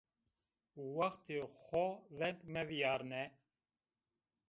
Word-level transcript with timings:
Wextê 0.95 1.37
xo 1.61 1.85
veng 2.17 2.39
mevîyarne 2.53 3.23